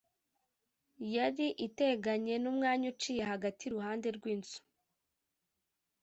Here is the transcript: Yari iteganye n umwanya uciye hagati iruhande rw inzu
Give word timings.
Yari 1.15 1.47
iteganye 1.67 2.35
n 2.39 2.45
umwanya 2.51 2.85
uciye 2.93 3.21
hagati 3.31 3.61
iruhande 3.65 4.07
rw 4.17 4.23
inzu 4.33 4.59